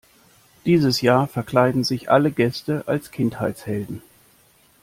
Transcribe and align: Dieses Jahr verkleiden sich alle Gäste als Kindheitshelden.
Dieses 0.65 1.01
Jahr 1.01 1.27
verkleiden 1.27 1.83
sich 1.83 2.09
alle 2.09 2.31
Gäste 2.31 2.85
als 2.87 3.11
Kindheitshelden. 3.11 4.01